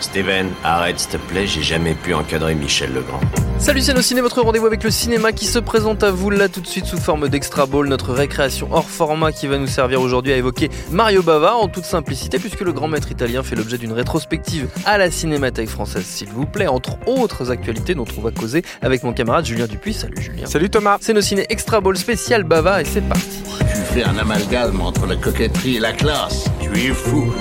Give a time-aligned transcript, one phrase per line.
[0.00, 3.18] Steven, arrête s'il te plaît, j'ai jamais pu encadrer Michel Legrand.
[3.58, 6.60] Salut c'est Ciné, votre rendez-vous avec le cinéma qui se présente à vous là tout
[6.60, 10.32] de suite sous forme d'extra ball, notre récréation hors format qui va nous servir aujourd'hui
[10.32, 13.92] à évoquer Mario Bava en toute simplicité puisque le grand maître italien fait l'objet d'une
[13.92, 18.62] rétrospective à la Cinémathèque française s'il vous plaît, entre autres actualités dont on va causer
[18.82, 19.94] avec mon camarade Julien Dupuis.
[19.94, 20.46] Salut Julien.
[20.46, 20.98] Salut Thomas.
[21.00, 23.38] C'est nos ciné extra ball spécial Bava et c'est parti.
[23.58, 26.44] Tu fais un amalgame entre la coquetterie et la classe.
[26.60, 27.32] Tu es fou.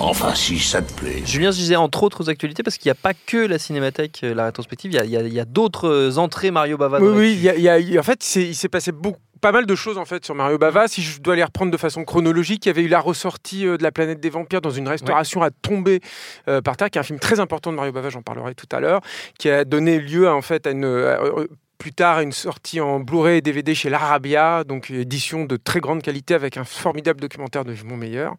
[0.00, 1.22] Enfin, si ça te plaît.
[1.24, 4.32] Julien, je disais entre autres actualités parce qu'il n'y a pas que la cinémathèque, euh,
[4.32, 7.00] la rétrospective, il y a, d'autres euh, entrées Mario Bava.
[7.00, 9.18] Oui, oui, y a- y en fait, il s'est passé beaucoup.
[9.40, 10.88] Pas mal de choses en fait sur Mario Bava.
[10.88, 13.76] Si je dois les reprendre de façon chronologique, il y avait eu la ressortie euh,
[13.76, 16.00] de la planète des vampires dans une restauration à tomber
[16.48, 18.66] euh, par terre, qui est un film très important de Mario Bava, j'en parlerai tout
[18.72, 19.00] à l'heure,
[19.38, 21.46] qui a donné lieu à, en fait à une euh,
[21.78, 26.02] plus tard une sortie en Blu-ray et DVD chez l'Arabia, donc édition de très grande
[26.02, 28.34] qualité avec un formidable documentaire de Vivement Meilleur.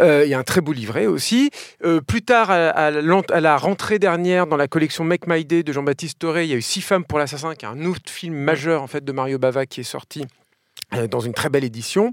[0.00, 1.50] Euh, Il y a un très beau livret aussi.
[1.84, 6.18] Euh, plus tard, à, la rentrée dernière, dans la collection Make My Day de Jean-Baptiste
[6.18, 8.82] Toré, il y a eu Six femmes pour l'assassin, qui est un autre film majeur
[8.82, 10.24] en fait de Mario Bava qui est sorti
[11.10, 12.12] dans une très belle édition.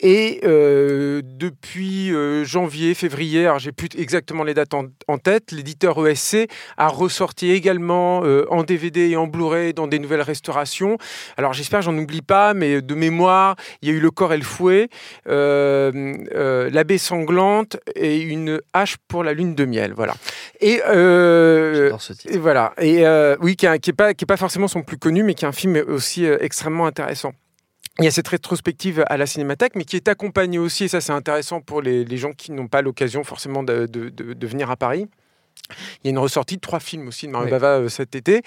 [0.00, 5.52] Et euh, depuis euh, janvier, février, alors j'ai plus exactement les dates en, en tête,
[5.52, 10.98] l'éditeur ESC a ressorti également euh, en DVD et en Blu-ray dans des nouvelles restaurations.
[11.36, 14.32] Alors j'espère que j'en oublie pas, mais de mémoire, il y a eu Le corps
[14.32, 14.88] et le fouet,
[15.28, 19.92] euh, euh, L'abbé sanglante et une hache pour la lune de miel.
[19.94, 20.14] Voilà.
[20.60, 22.34] Et euh, ce titre.
[22.34, 22.72] et voilà.
[22.78, 25.44] Et euh, oui, qui n'est pas, qui est pas forcément son plus connu, mais qui
[25.44, 27.32] est un film aussi euh, extrêmement intéressant.
[27.98, 31.00] Il y a cette rétrospective à la Cinémathèque, mais qui est accompagnée aussi, et ça
[31.00, 35.08] c'est intéressant pour les, gens qui n'ont pas l'occasion forcément de venir à Paris.
[36.02, 37.50] Il y a une ressortie de trois films aussi de Mario Oui.
[37.50, 38.42] Bava euh, cet été,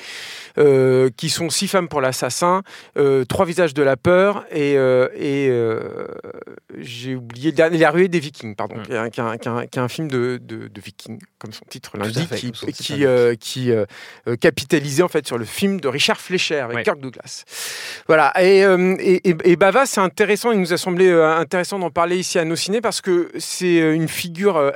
[0.58, 2.64] euh, qui sont Six femmes pour l'assassin,
[2.98, 5.50] euh, Trois visages de la peur et, euh, et
[6.78, 11.20] j'ai oublié La ruée des Vikings, pardon, qui, est un, film de, de, de Vikings,
[11.40, 13.06] comme son titre l'indique, qui,
[13.40, 13.72] qui,
[14.40, 16.84] capitalisait en fait sur le film de Richard Fleischer avec.
[16.84, 17.44] Kirk Douglas.
[18.08, 18.34] Voilà.
[18.42, 18.64] Et,
[19.24, 20.52] et, Bava, c'est intéressant.
[20.52, 24.08] Il nous a semblé intéressant d'en parler ici à nos ciné parce que c'est une
[24.08, 24.74] figure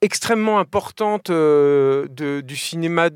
[0.00, 3.10] extrêmement importante euh, de- du cinéma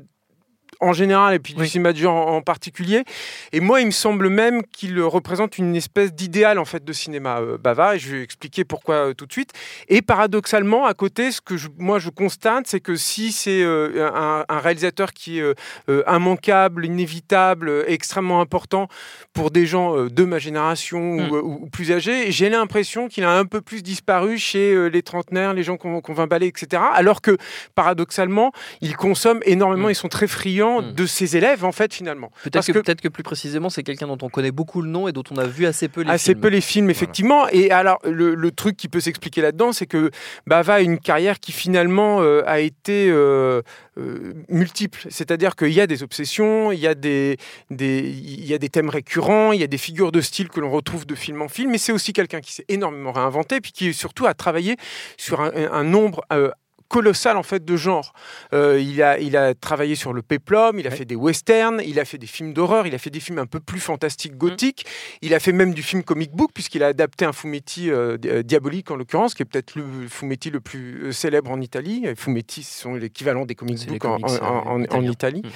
[0.81, 3.03] en général et puis du cinéma de genre en, en particulier.
[3.51, 7.39] Et moi, il me semble même qu'il représente une espèce d'idéal en fait de cinéma
[7.41, 7.95] euh, Bava.
[7.95, 9.51] Et je vais expliquer pourquoi euh, tout de suite.
[9.89, 14.09] Et paradoxalement, à côté, ce que je- moi je constate, c'est que si c'est euh,
[14.13, 15.53] un, un réalisateur qui est
[15.89, 18.87] euh, immanquable, inévitable, extrêmement important
[19.33, 21.31] pour des gens de ma génération Mm.
[21.31, 25.01] ou, ou- ou plus âgés, j'ai l'impression qu'il a un peu plus disparu chez les
[25.01, 26.81] trentenaires, les gens qu'on qu'on va balayer, etc.
[26.93, 27.37] Alors que
[27.75, 28.51] paradoxalement,
[28.81, 29.91] ils consomment énormément, Mm.
[29.91, 30.93] ils sont très friands Mm.
[30.93, 32.31] de ses élèves en fait finalement.
[32.43, 35.07] Peut-être que, que- peut-être que plus précisément, c'est quelqu'un dont on connaît beaucoup le nom
[35.07, 36.41] et dont on a vu assez peu les assez films.
[36.41, 37.47] peu les films, effectivement.
[37.49, 40.11] Et alors, le, le truc qui peut s'expliquer là-dedans, c'est que
[40.47, 43.61] Bava a une carrière qui finalement euh, a été euh,
[43.97, 45.05] euh, multiple.
[45.09, 47.37] C'est-à-dire qu'il y a des obsessions, il y a des,
[47.69, 50.59] des, il y a des thèmes récurrents, il y a des figures de style que
[50.59, 53.71] l'on retrouve de film en film, mais c'est aussi quelqu'un qui s'est énormément réinventé, puis
[53.71, 54.75] qui surtout a travaillé
[55.17, 56.51] sur un, un nombre euh,
[56.89, 58.13] colossal en fait de genres.
[58.53, 60.95] Euh, il, a, il a travaillé sur le péplum, il a Ouais.
[60.97, 63.45] fait des westerns, il a fait des films d'horreur, il a fait des films un
[63.45, 64.37] peu plus fantastiques, Mmh.
[64.37, 64.85] gothiques.
[65.21, 68.41] Il a fait même du film comic book puisqu'il a adapté un Fumetti euh, euh,
[68.43, 72.05] diabolique en l'occurrence, qui est peut-être le Fumetti le plus célèbre en Italie.
[72.05, 75.11] Et Fumetti, sont l'équivalent des comic books en, comics, en- en- en italiens.
[75.11, 75.41] Italie.
[75.43, 75.49] Mm.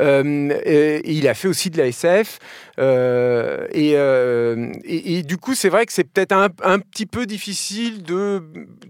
[0.00, 2.38] Euh, et, et il a fait aussi de la SF.
[2.78, 8.02] et, et- et du coup, c'est vrai que c'est peut-être un, un petit peu difficile
[8.02, 8.42] de.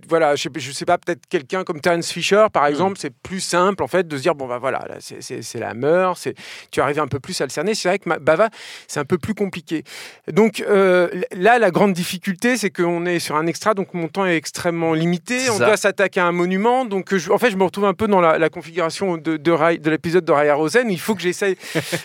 [0.09, 3.41] Voilà, je sais, je sais pas, peut-être quelqu'un comme Terence Fisher, par exemple, c'est plus
[3.41, 6.35] simple en fait de se dire bon, bah voilà, là, c'est- la meur, c'est-
[6.71, 7.75] tu arrives un peu plus à le cerner.
[7.75, 8.49] C'est vrai que ma- Bava,
[8.89, 9.85] c'est un peu plus compliqué.
[10.31, 14.25] Donc euh, là, la grande difficulté, c'est qu'on est sur un extra, donc mon temps
[14.25, 15.51] est extrêmement limité.
[15.51, 16.85] On doit s'attaquer à un monument.
[16.85, 19.51] Donc je- en fait, je me retrouve un peu dans la, la configuration de, de,
[19.51, 20.91] Ray- de l'épisode de Raya Rosen.
[20.91, 21.57] Il faut que j'essaye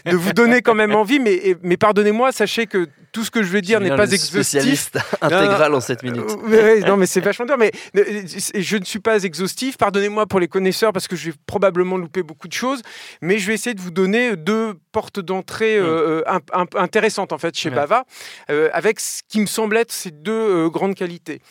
[0.05, 2.87] de vous donner quand même envie, mais, mais pardonnez-moi, sachez que
[3.17, 4.29] tout ce que je vais dire n'est pas exhaustif.
[4.29, 6.23] Spécialiste intégral en 7 minutes.
[6.51, 7.57] Euh, non, mais c'est vachement dur.
[7.57, 8.21] Mais euh,
[8.53, 9.75] je ne suis pas exhaustif.
[9.75, 12.83] Pardonnez-moi pour les connaisseurs parce que je vais probablement louper beaucoup de choses.
[13.23, 17.39] Mais je vais essayer de vous donner deux portes d'entrée euh, un- un- intéressantes en
[17.39, 17.71] fait chez.
[17.71, 18.03] Bava,
[18.51, 21.41] euh, avec ce qui me semble être ces deux euh, grandes qualités.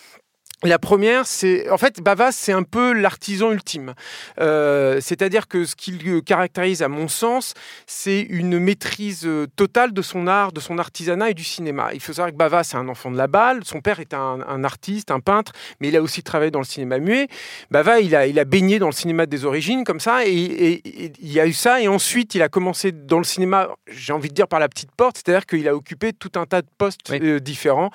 [0.62, 3.92] La première, c'est en fait Bava, c'est un peu l'artisan ultime.
[4.40, 7.52] Euh, C'est-à-dire que ce qui le caractérise, à mon sens,
[7.86, 11.90] c'est une maîtrise euh, totale de son art, de son artisanat et du cinéma.
[11.92, 13.60] Il faut savoir que Bava, c'est un enfant de la balle.
[13.64, 16.64] Son père est un, un artiste, un peintre, mais il a aussi travaillé dans le
[16.64, 17.28] cinéma muet.
[17.70, 21.04] Bava, il a, il a baigné dans le cinéma des origines comme ça, et, et-
[21.04, 21.82] et il y a eu ça.
[21.82, 24.90] Et ensuite, il a commencé dans le cinéma, j'ai envie de dire par la petite
[24.96, 27.18] porte, c'est-à-dire qu'il a occupé tout un tas de postes Oui.
[27.22, 27.90] euh, différents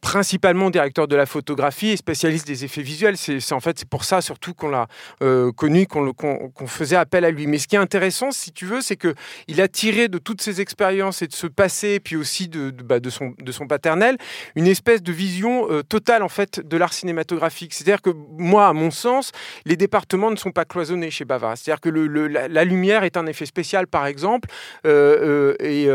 [0.00, 3.16] principalement directeur de la photographie et spécialiste des effets visuels.
[3.16, 4.86] C'est en fait c'est pour ça surtout qu'on l'a
[5.22, 7.46] euh, connu, qu'on faisait appel à lui.
[7.46, 9.14] Mais ce qui est intéressant, si tu veux, c'est que
[9.48, 12.98] il a tiré de toutes ses expériences et de ce passé, puis aussi de, bah,
[13.10, 14.16] son, paternel,
[14.54, 17.74] une espèce de vision euh, totale en fait de l'art cinématographique.
[17.74, 19.32] C'est-à-dire que moi, à mon sens,
[19.64, 21.56] les départements ne sont pas cloisonnés chez Bava.
[21.56, 24.48] C'est-à-dire que la, lumière est un effet spécial, par exemple,
[24.86, 25.88] euh, et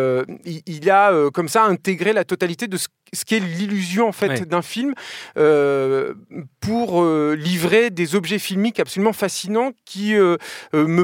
[0.67, 4.45] il, a comme ça intégré la totalité de ce, ce qu'est l'illusion en fait Ouais.
[4.45, 4.93] d'un film
[5.37, 6.13] euh,
[6.59, 10.37] pour euh, livrer des objets filmiques absolument fascinants qui euh,
[10.73, 11.03] me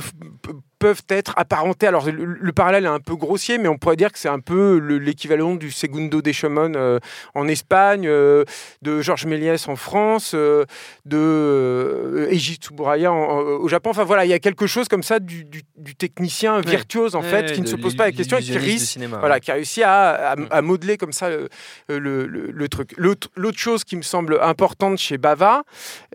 [0.79, 1.87] peuvent être apparentés.
[1.87, 4.39] Alors le, le parallèle est un peu grossier, mais on pourrait dire que c'est un
[4.39, 6.99] peu le- l'équivalent du Segundo de Chamon euh,
[7.35, 8.45] en Espagne, euh,
[8.81, 10.63] de Georges Méliès en France, euh,
[11.05, 13.89] de euh, Eiji Tsuburaya en- en- au Japon.
[13.91, 17.21] Enfin voilà, il y a quelque chose comme ça du, du- du technicien virtuose en
[17.21, 19.39] fait, Ouais, qui ne se pose pas la question et qui risque cinéma, voilà, ouais.
[19.41, 20.47] qui a réussi à, à- Mm.
[20.51, 21.49] à modeler comme ça le,
[21.89, 22.93] le- le truc.
[22.97, 25.63] L'autre chose qui me semble importante chez Bava,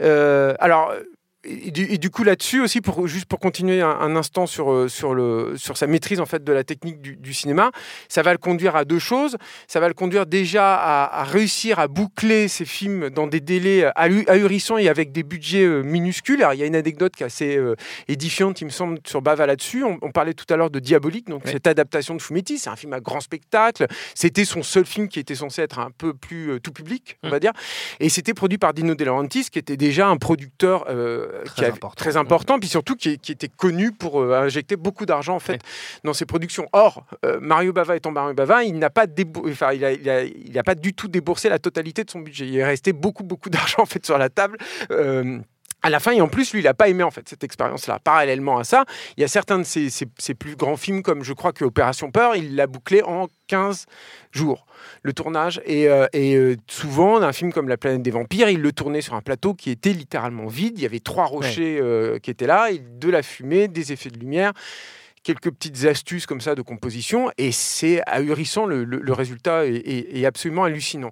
[0.00, 0.92] alors.
[1.46, 4.72] Et du, et du coup là-dessus aussi pour juste pour continuer un, un instant sur
[4.72, 7.70] euh, sur le sur sa maîtrise en fait de la technique du, du cinéma,
[8.08, 9.36] ça va le conduire à deux choses.
[9.68, 13.84] Ça va le conduire déjà à, à réussir à boucler ses films dans des délais
[13.96, 16.40] ahu- ahurissants et avec des budgets euh, minuscules.
[16.42, 17.74] Alors il y a une anecdote qui est assez euh,
[18.08, 19.84] édifiante, il me semble, sur Bava là-dessus.
[19.84, 21.52] On, on parlait tout à l'heure de Diabolique, donc Oui.
[21.52, 23.86] cette adaptation de Fumetti, c'est un film à grand spectacle.
[24.14, 27.28] C'était son seul film qui était censé être un peu plus euh, tout public, on
[27.28, 27.30] Mm.
[27.30, 27.52] va dire.
[28.00, 31.60] Et c'était produit par Dino De Laurentiis, qui était déjà un producteur euh, Très qui
[31.64, 31.94] avait- important.
[31.96, 35.60] très important, puis surtout qui, qui était connu pour euh, injecter beaucoup d'argent en fait
[36.04, 36.68] dans ses productions.
[36.72, 39.06] Or, euh, Mario Bava étant Mario Bava, il n'a pas,
[39.48, 42.20] enfin, il a, il a- il a pas du tout déboursé la totalité de son
[42.20, 42.46] budget.
[42.46, 44.58] Il est resté beaucoup, beaucoup d'argent en fait sur la table.
[44.90, 45.38] euh,
[45.84, 48.00] à la fin, et en plus, lui, il n'a pas aimé en fait cette expérience-là.
[48.02, 48.84] Parallèlement à ça,
[49.16, 51.64] il y a certains de ses, ses- ses plus grands films, comme je crois que
[51.64, 53.84] Opération Peur, il l'a bouclé en 15
[54.32, 54.66] jours,
[55.02, 55.60] le tournage.
[55.66, 59.02] Et, euh, et, euh, souvent, un film comme La planète des vampires, il le tournait
[59.02, 60.78] sur un plateau qui était littéralement vide.
[60.78, 64.10] Il y avait trois rochers euh, qui étaient là, et de la fumée, des effets
[64.10, 64.52] de lumière
[65.24, 69.74] quelques petites astuces comme ça de composition et c'est ahurissant, le, le- le résultat est,
[69.74, 71.10] est- est absolument hallucinant.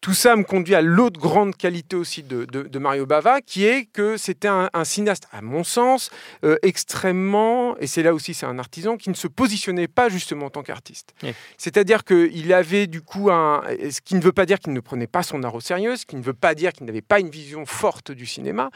[0.00, 3.66] Tout ça me conduit à l'autre grande qualité aussi de, de- de Mario Bava, qui
[3.66, 6.10] est que c'était un, un cinéaste, à mon sens,
[6.42, 10.46] euh, extrêmement, et c'est là aussi c'est un artisan, qui ne se positionnait pas justement
[10.46, 11.12] en tant qu'artiste.
[11.22, 11.34] Oui.
[11.58, 13.62] C'est-à-dire qu'il avait du coup un...
[13.90, 16.06] Ce qui ne veut pas dire qu'il ne prenait pas son art au sérieux, ce
[16.06, 18.70] qui ne veut pas dire qu'il n'avait pas une vision forte du cinéma,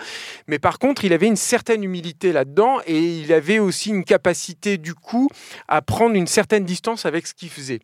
[0.47, 4.74] mais par contre, il avait une certaine humilité là-dedans et il avait aussi une capacité,
[4.76, 5.29] du coup,
[5.69, 7.81] à prendre une certaine distance avec ce qu'il faisait.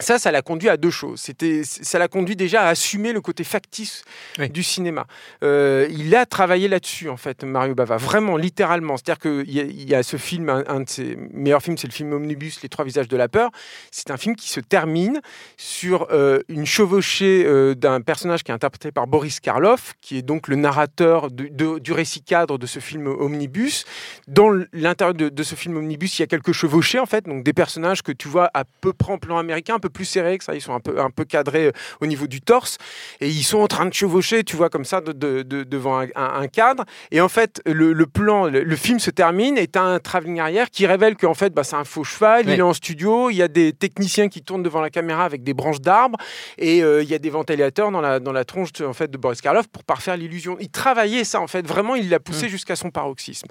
[0.00, 1.20] Ça, ça l'a conduit à deux choses.
[1.20, 4.04] C'était, ça l'a conduit déjà à assumer le côté factice
[4.38, 4.48] Oui.
[4.48, 5.06] du cinéma.
[5.42, 8.96] Euh, il a travaillé là-dessus, en fait, Mario Bava, vraiment, littéralement.
[8.96, 11.76] C'est-à-dire qu'il y, a- il y a ce film, un, un de ses meilleurs films,
[11.76, 13.50] c'est le film Omnibus, Les Trois Visages de la Peur.
[13.90, 15.20] C'est un film qui se termine
[15.56, 20.22] sur euh, une chevauchée euh, d'un personnage qui est interprété par Boris Karloff, qui est
[20.22, 23.84] donc le narrateur de- de- du récit cadre de ce film Omnibus.
[24.28, 27.42] Dans l'intérieur de, de ce film Omnibus, il y a quelques chevauchés, en fait, donc
[27.42, 30.38] des personnages que tu vois à peu près en plan américain, un peu plus serrés
[30.38, 32.78] que ça, ils sont un peu, un peu cadrés euh, au niveau du torse,
[33.20, 35.98] et ils sont en train de chevaucher, tu vois, comme ça, de- de- de- devant
[36.14, 36.84] un, cadre.
[37.10, 39.98] Et en fait, le, le plan, le, le film se termine, et tu as un
[39.98, 43.30] travelling arrière qui révèle qu'en fait, bah, c'est un faux cheval, il est en studio,
[43.30, 46.18] il y a des techniciens qui tournent devant la caméra avec des branches d'arbres,
[46.56, 49.10] et euh, il y a des ventilateurs dans la, dans la tronche de, en fait,
[49.10, 50.56] de Boris Karloff pour parfaire l'illusion.
[50.60, 53.48] Il travaillait ça, en fait, vraiment, il l'a poussé jusqu'à son paroxysme.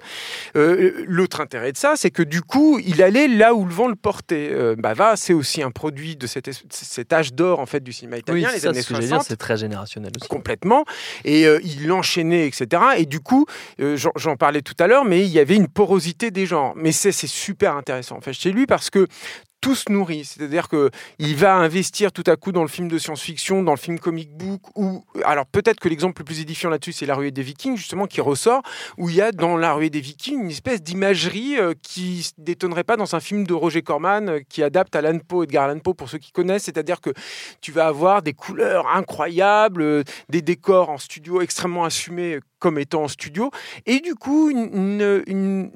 [0.56, 3.88] Euh, L'autre intérêt de ça, c'est que du coup, il allait là où le vent
[3.88, 4.48] le portait.
[4.52, 8.48] Euh, Bava, c'est aussi un produit de cet, âge d'or en fait du cinéma italien,
[8.48, 10.28] c'est les ça, années ce que j'allais 60 dire, c'est très générationnel aussi.
[10.28, 10.84] complètement.
[11.24, 12.82] Et euh, il enchaînait, etc.
[12.98, 13.46] Et du coup,
[13.80, 16.72] euh, j'en- parlais tout à l'heure, mais il y avait une porosité des genres.
[16.76, 19.06] Mais c'est c'est super intéressant en fait chez lui parce que
[19.60, 20.24] tout se nourrit.
[20.24, 23.78] C'est-à-dire que il va investir tout à coup dans le film de science-fiction, dans le
[23.78, 27.30] film comic book, ou alors peut-être que l'exemple le plus édifiant là-dessus, c'est La Ruée
[27.30, 28.62] des Vikings, justement, qui ressort,
[28.96, 32.44] où il y a dans La Ruée des Vikings une espèce d'imagerie euh, qui ne
[32.44, 35.80] détonnerait pas dans un film de Roger Corman euh, qui adapte Alan Poe, Edgar Allan
[35.80, 36.64] Poe, pour ceux qui connaissent.
[36.64, 37.10] C'est-à-dire que
[37.60, 43.04] tu vas avoir des couleurs incroyables, euh, des décors en studio extrêmement assumés comme étant
[43.04, 43.50] en studio.
[43.86, 45.70] Et du coup, une, une,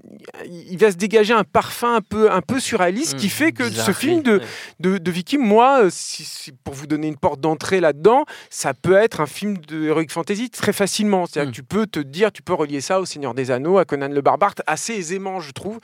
[0.45, 3.63] il va se dégager un parfum un peu, un peu surréaliste qui mmh, fait que
[3.73, 4.41] ce film de,
[4.81, 9.21] de, de Vicky, moi, si, pour vous donner une porte d'entrée là-dedans, ça peut être
[9.21, 11.27] un film de Heroic Fantasy très facilement.
[11.27, 11.53] C'est-à-dire mmh.
[11.53, 14.09] que tu peux te dire, tu peux relier ça au Seigneur des Anneaux, à Conan
[14.09, 15.79] le Barbare, assez aisément, je trouve,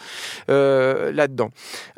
[0.51, 1.51] euh, là-dedans.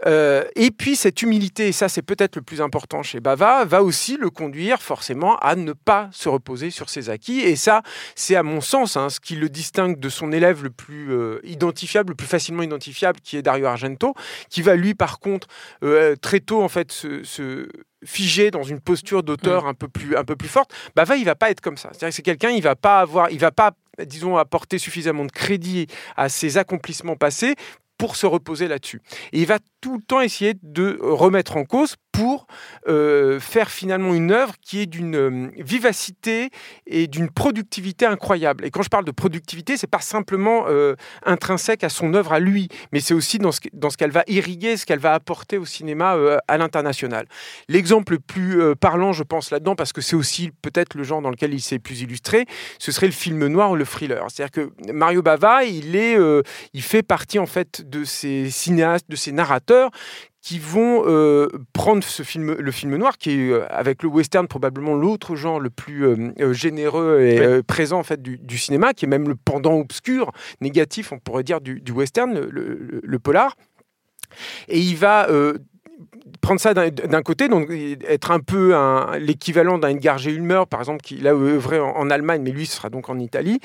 [0.06, 3.82] Euh, et puis, cette humilité, et ça c'est peut-être le plus important chez Bava, va
[3.82, 7.40] aussi le conduire forcément à ne pas se reposer sur ses acquis.
[7.40, 7.82] Et ça,
[8.14, 11.40] c'est à mon sens Hein, ce qui le distingue de son élève le plus euh,
[11.44, 14.14] identifiable, le plus facilement identifiable, qui est Dario Argento,
[14.48, 15.48] qui va lui par contre
[15.82, 17.68] euh, très tôt en fait se,
[18.02, 19.68] figer dans une posture d'auteur mm.
[19.68, 20.72] un peu plus un peu plus forte.
[20.96, 21.90] Bava il va pas être comme ça.
[21.92, 23.72] C'est-à-dire que c'est quelqu'un il va pas avoir, il va pas
[24.06, 27.54] disons apporter suffisamment de crédit à ses accomplissements passés
[27.98, 29.02] pour se reposer là-dessus.
[29.32, 32.46] Et il va tout le temps essayer de remettre en cause pour
[32.88, 36.50] euh, faire finalement une œuvre qui est d'une euh, vivacité
[36.86, 38.64] et d'une productivité incroyable.
[38.66, 42.40] Et quand je parle de productivité, c'est pas simplement euh, intrinsèque à son œuvre à
[42.40, 45.56] lui, mais c'est aussi dans ce, dans ce qu'elle va irriguer, ce qu'elle va apporter
[45.56, 46.16] au cinéma
[46.48, 47.26] à l'international.
[47.68, 51.30] L'exemple le plus parlant, je pense, là-dedans, parce que c'est aussi peut-être le genre dans
[51.30, 52.46] lequel il s'est plus illustré,
[52.78, 54.24] ce serait le film noir ou le thriller.
[54.28, 56.18] C'est-à-dire que Mario Bava, il, est,
[56.74, 59.69] il fait partie en fait de ces cinéastes, de ces narrateurs
[60.42, 64.48] qui vont euh, prendre ce film, le film noir, qui est euh, avec le western
[64.48, 69.08] probablement l'autre genre le plus euh, généreux et présent en fait du, cinéma, qui est
[69.08, 73.56] même le pendant obscur, négatif, on pourrait dire, du, western, le, polar.
[74.68, 75.28] Et il va
[76.40, 78.74] prendre ça d'un côté, donc être un peu
[79.18, 80.38] l'équivalent d'un Edgar G.
[80.68, 83.60] Par exemple, qui a œuvré en, en, Allemagne, mais lui sera donc en Italie,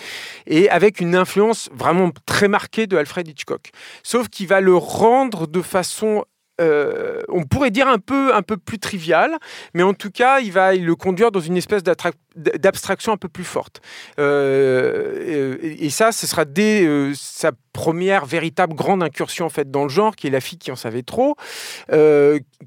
[0.46, 3.72] et avec une influence vraiment très marquée de Alfred Hitchcock.
[4.04, 6.26] Sauf qu'il va le rendre de façon
[6.62, 9.38] euh, on pourrait dire un peu, un peu plus trivial,
[9.74, 13.44] mais en tout cas, il va le conduire dans une espèce d'abstraction un peu plus
[13.44, 13.82] forte.
[14.20, 19.84] Euh, et, ça, ce sera dès euh, sa première véritable grande incursion en fait dans
[19.84, 21.36] le genre, qui est La fille qui en savait trop,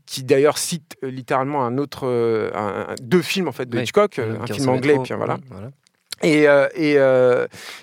[0.06, 2.50] qui d'ailleurs cite littéralement un autre,
[3.00, 5.38] deux films en fait de Hitchcock, un film anglais, puis voilà.
[6.22, 6.46] Et,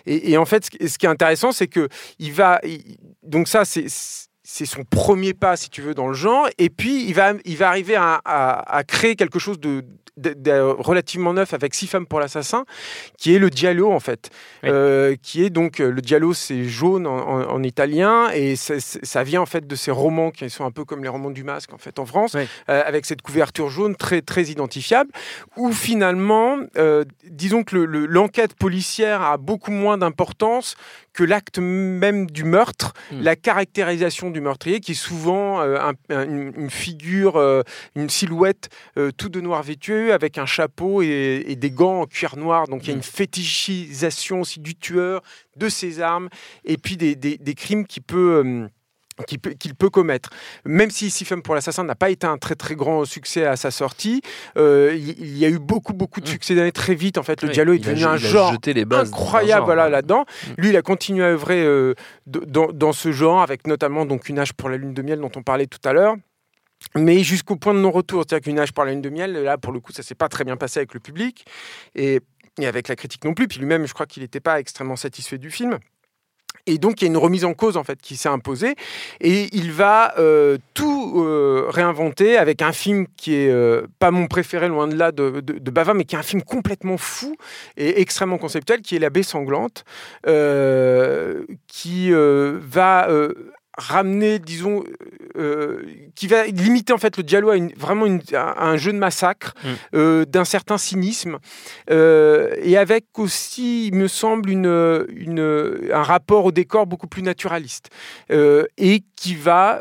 [0.06, 2.62] et, en fait, ce qui est intéressant, c'est que il va.
[3.24, 3.88] donc, ça, c'est
[4.48, 6.48] c'est son premier pas, si tu veux, dans le genre.
[6.60, 9.84] Et puis, il va, il va arriver à, créer quelque chose de,
[10.78, 12.66] relativement neuf avec Six femmes pour l'assassin,
[13.18, 14.30] qui est le dialogue, en fait.
[14.64, 19.66] Euh, qui est donc, le dialogue, c'est jaune en, italien, et ça vient, en fait,
[19.66, 22.06] de ces romans qui sont un peu comme les romans du masque, en fait, en
[22.06, 25.10] France, euh, avec cette couverture jaune très, très identifiable,
[25.58, 30.76] où finalement, euh, disons que l'enquête policière a beaucoup moins d'importance
[31.16, 33.22] que l'acte même du meurtre, hmm.
[33.22, 37.64] la caractérisation du meurtrier, qui est souvent euh, une, figure, euh,
[37.96, 42.36] une silhouette euh, tout de noir vêtu, avec un chapeau et, des gants en cuir
[42.36, 42.68] noir.
[42.68, 42.98] Donc il y a hmm.
[42.98, 45.22] une fétichisation aussi du tueur,
[45.56, 46.30] de ses armes,
[46.66, 48.70] et puis des, des crimes qui peut
[49.28, 50.30] qu'il peut, peut, commettre.
[50.66, 53.72] Même si femmes pour l'assassin n'a pas été un très très grand succès à sa
[53.72, 54.22] sortie,
[54.58, 56.32] euh, il y a eu beaucoup beaucoup de mmh.
[56.32, 57.18] succès d'année très vite.
[57.18, 58.56] En fait, le dialogue est devenu un genre
[58.92, 60.26] incroyable voilà, là-dedans.
[60.26, 60.52] Mmh.
[60.58, 61.94] Lui, il a continué à œuvrer euh,
[62.26, 65.32] dans, dans, ce genre, avec notamment donc Une âge pour la lune de miel dont
[65.36, 66.16] on parlait tout à l'heure
[66.94, 68.24] mais jusqu'au point de non-retour.
[68.28, 70.30] C'est-à-dire qu'une âge pour la lune de miel, là, pour le coup, ça s'est pas
[70.30, 71.46] très bien passé avec le public
[71.96, 72.20] et,
[72.60, 73.48] et avec la critique non plus.
[73.48, 75.80] Puis lui-même, je crois qu'il n'était pas extrêmement satisfait du film.
[76.68, 78.76] Et donc, il y a une remise en cause en fait qui s'est imposée.
[79.22, 84.28] Et il va euh, tout euh, réinventer avec un film qui est euh, pas mon
[84.28, 87.36] préféré, loin de là, de, de, Bava, mais qui est un film complètement fou
[87.78, 89.84] et extrêmement conceptuel, qui est La baie sanglante,
[91.68, 93.08] qui va
[93.78, 94.84] ramener, disons,
[95.38, 95.84] euh,
[96.16, 99.68] qui va limiter en fait le dialogue à une, vraiment un jeu de massacre, mm.
[99.96, 101.40] euh, d'un certain cynisme,
[101.90, 107.22] euh, et avec aussi, il me semble, une, une, un rapport au décor beaucoup plus
[107.22, 107.90] naturaliste,
[108.30, 109.80] et qui va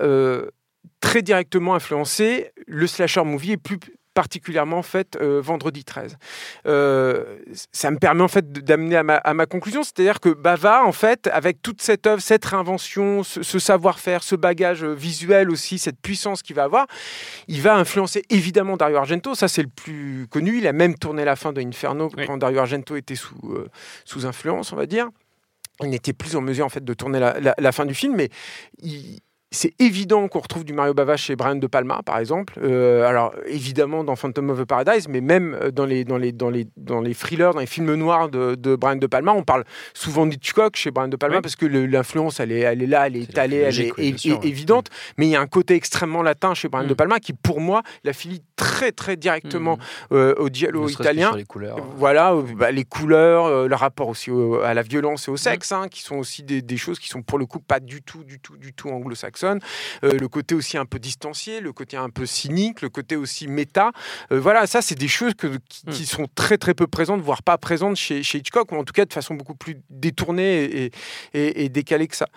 [1.00, 3.78] très directement influencer le slasher movie et plus
[4.14, 6.16] particulièrement fait euh, vendredi 13.
[6.66, 7.36] Euh,
[7.72, 11.60] ça me permet en fait d'amener à ma, conclusion, c'est-à-dire que Bava, en fait, avec
[11.60, 16.64] toute cette œuvre, cette réinvention, ce, savoir-faire, ce bagage visuel aussi, cette puissance qu'il va
[16.64, 16.86] avoir,
[17.48, 21.24] il va influencer évidemment Dario Argento, ça c'est le plus connu, il a même tourné
[21.24, 23.68] la fin de Inferno quand Dario Argento était sous, euh,
[24.04, 25.08] sous influence, on va dire.
[25.82, 28.28] Il n'était plus en mesure en fait de tourner la, la fin du film, mais
[28.80, 29.18] il,
[29.54, 32.54] c'est évident qu'on retrouve du Mario Bava chez Brian De Palma, par exemple.
[32.62, 36.50] Euh, alors, évidemment, dans Phantom of the Paradise, mais même dans les, dans les, dans
[36.50, 39.64] les, dans les thrillers, dans les films noirs de, de Brian De Palma, on parle
[39.94, 43.16] souvent d'Hitchcock chez Brian De Palma parce que l'influence, elle est, elle est là, elle
[43.16, 44.88] est, étalée, elle est, évidente.
[45.16, 46.96] Mais il y a un côté extrêmement latin chez Brian De mm.
[46.96, 50.14] Palma qui, pour moi, la filie très, très directement mm.
[50.14, 51.32] euh, au dialogue italien.
[51.36, 51.76] Les couleurs.
[51.96, 54.30] Voilà, bah, les couleurs, le rapport aussi
[54.64, 55.74] à la violence et au sexe, mm.
[55.74, 58.24] hein, qui sont aussi des, des, choses qui sont pour le coup pas du tout,
[58.24, 59.43] du tout, du tout anglo-saxonnes.
[59.44, 63.48] Euh, le côté aussi un peu distancié, le côté un peu cynique, le côté aussi
[63.48, 63.92] méta.
[64.32, 66.06] Euh, voilà, ça, c'est des choses que, qui, mm.
[66.06, 69.04] sont très, très peu présentes, voire pas présentes chez, chez, Hitchcock, ou en tout cas
[69.04, 70.90] de façon beaucoup plus détournée
[71.34, 72.28] et, et, décalée que ça.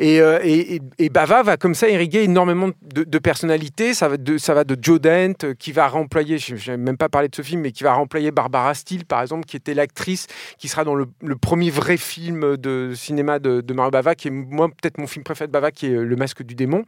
[0.00, 3.94] Euh, et, et, Bava va comme ça irriguer énormément de, de personnalités.
[3.94, 7.08] Ça va de, ça va de Joe Dent, qui va remployer, je n'ai même pas
[7.08, 10.26] parlé de ce film, mais qui va remployer Barbara Steele, par exemple, qui était l'actrice
[10.58, 11.06] qui sera dans le,
[11.40, 15.24] premier vrai film de cinéma de, de Mario Bava, qui est moi peut-être mon film
[15.24, 16.84] préféré de Bava, qui est Le Masque du démon,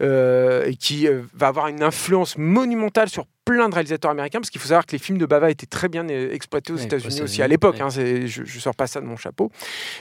[0.00, 4.60] euh, qui euh, va avoir une influence monumentale sur plein de réalisateurs américains, parce qu'il
[4.60, 7.42] faut savoir que les films de Bava étaient très bien euh, exploités aux États-Unis aussi
[7.42, 7.80] à l'époque.
[7.80, 9.50] Hein, je, ne sors pas ça de mon chapeau.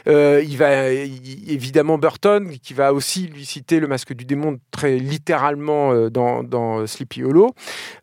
[0.08, 4.98] Euh, il va évidemment Burton, qui va aussi lui citer le Masque du démon très
[4.98, 7.54] littéralement euh, dans, dans, Sleepy Hollow.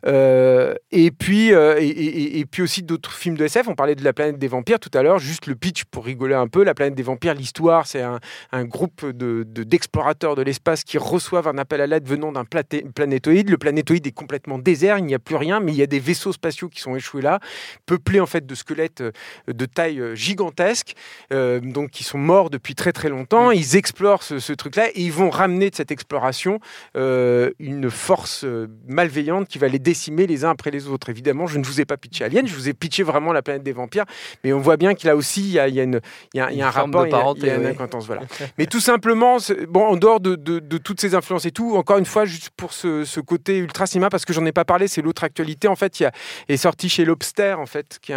[0.05, 3.67] et puis et, puis aussi d'autres films de SF.
[3.67, 5.19] On parlait de la planète des vampires tout à l'heure.
[5.19, 6.63] Juste le pitch pour rigoler un peu.
[6.63, 8.19] La planète des vampires, l'histoire, c'est un,
[8.53, 13.49] un, groupe de d'explorateurs de, l'espace qui reçoivent un appel à l'aide venant d'un planétoïde.
[13.49, 14.97] Le planétoïde est complètement désert.
[14.99, 17.21] Il n'y a plus rien, mais il y a des vaisseaux spatiaux qui sont échoués
[17.21, 17.39] là,
[17.85, 19.11] peuplés en fait de squelettes euh,
[19.47, 20.95] de taille euh, gigantesque,
[21.31, 23.49] euh, donc qui sont morts depuis très très longtemps.
[23.49, 23.55] Mm.
[23.55, 26.59] Ils explorent ce, truc-là et ils vont ramener de cette exploration
[26.95, 28.45] une force
[28.87, 31.09] malveillante qui va les décimer les uns après les autres.
[31.09, 33.63] Évidemment, je ne vous ai pas pitché Alien, je vous ai pitché vraiment la planète
[33.63, 34.05] des vampires,
[34.43, 36.01] mais on voit bien qu'il a aussi il y a, il y a, une,
[36.33, 38.21] il y a, il y a un rapport, il y a, une incontence, voilà.
[38.57, 39.37] mais tout simplement,
[39.69, 42.73] bon, en dehors de, de, toutes ces influences et tout, encore une fois, juste pour
[42.73, 45.75] ce, ce côté ultra cinéma, parce que j'en ai pas parlé, c'est l'autre actualité, en
[45.75, 46.11] fait, il y a,
[46.47, 48.13] est sorti chez Lobster, en fait, qui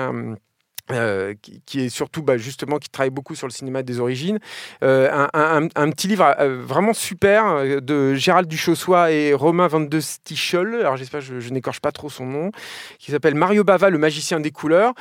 [0.93, 1.35] euh,
[1.75, 4.39] est surtout bah, justement qui travaille beaucoup sur le cinéma des origines.
[4.85, 10.75] Euh, un, petit livre euh, vraiment super de Gérald Duchossois et Romain Van de Stichel,
[10.75, 12.51] alors j'espère que je n'écorche pas trop son nom,
[12.99, 14.95] qui s'appelle Mario Bava, le magicien des couleurs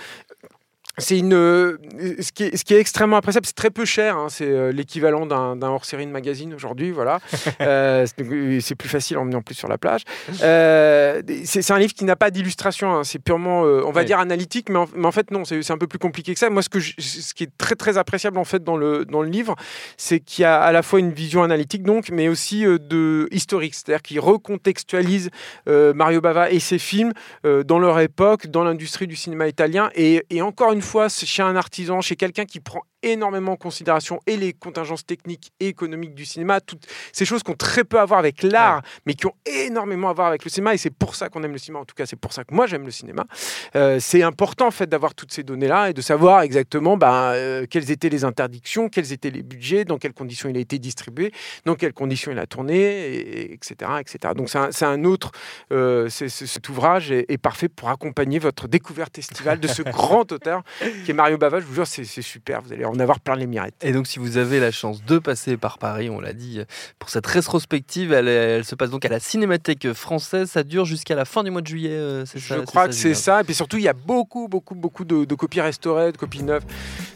[0.98, 1.78] c'est une euh,
[2.22, 4.72] ce qui, est, ce qui est extrêmement appréciable c'est très peu cher hein, c'est euh,
[4.72, 7.20] l'équivalent d'un, hors-série de magazine aujourd'hui voilà.
[7.62, 8.06] Euh,
[8.60, 10.02] c'est, plus facile en venant plus sur la plage.
[10.28, 14.77] C'est, un livre qui n'a pas d'illustration hein, c'est purement on va dire analytique mais
[14.79, 16.50] en, fait non c'est, un peu plus compliqué que ça.
[16.50, 19.29] Moi ce que ce qui est très très appréciable en fait dans le dans le
[19.29, 19.55] livre
[19.98, 23.74] c'est qu'il y a à la fois une vision analytique donc mais aussi de historique.
[23.74, 25.29] C'est-à-dire qu'il recontextualise
[25.68, 30.42] Mario Bava et ses films dans leur époque dans l'industrie du cinéma italien et, et
[30.42, 34.51] encore une fois chez un artisan, chez quelqu'un qui prend énormément en considération et les
[34.51, 38.20] contingences techniques et économiques du cinéma, toutes ces choses qui ont très peu à voir
[38.20, 40.74] avec l'art, mais qui ont énormément à voir avec le cinéma.
[40.74, 41.79] Et c'est pour ça qu'on aime le cinéma.
[41.79, 43.25] En tout cas, c'est pour ça que moi j'aime le cinéma.
[43.75, 47.65] Euh, c'est important en fait d'avoir toutes ces données-là et de savoir exactement bah, euh,
[47.70, 51.31] quelles étaient les interdictions, quels étaient les budgets, dans quelles conditions il a été distribué,
[51.65, 54.33] dans quelles conditions il a tourné, etc., etc.
[54.35, 55.31] Donc c'est un, autre.
[55.72, 60.63] Euh, cet ouvrage est, est, parfait pour accompagner votre découverte estivale de ce grand auteur
[61.03, 61.59] qui est Mario Bava.
[61.59, 62.61] Je vous jure, c'est super.
[62.61, 63.75] Vous allez en avoir plein les mirettes.
[63.81, 66.60] Et donc, si vous avez la chance de passer par Paris, on l'a dit,
[67.00, 70.50] pour cette rétrospective, elle, se passe donc à la Cinémathèque française.
[70.50, 72.94] Ça dure jusqu'à la fin du mois de juillet, euh, c'est ça Je crois que
[72.94, 73.42] c'est ça.
[73.42, 76.66] Et puis surtout, il y a beaucoup, beaucoup, beaucoup de, copies restaurées, de copies neuves.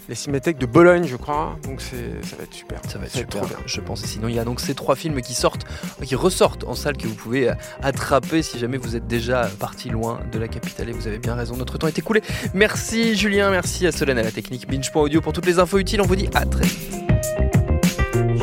[0.08, 1.56] La Cinémathèque de Bologne, je crois.
[1.64, 1.96] Donc, ça
[2.38, 2.80] va être super.
[2.88, 4.04] Ça va être super, je pense.
[4.04, 5.66] Et sinon, il y a donc ces trois films qui sortent,
[6.04, 10.20] qui ressortent en salle que vous pouvez attraper si jamais vous êtes déjà parti loin
[10.32, 10.90] de la capitale.
[10.90, 12.22] Et vous avez bien raison, notre temps est écoulé.
[12.54, 16.02] Merci Julien, merci à Solène à la technique Binge.audio pour toutes les infos utile.
[16.02, 16.92] On vous dit à très vite.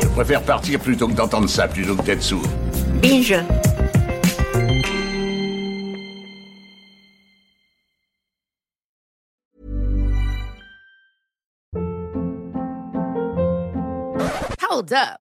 [0.01, 2.47] Je préfère partir plutôt que d'entendre ça, plutôt que d'être sourd.
[3.01, 3.35] Binge.
[14.69, 15.26] Hold up.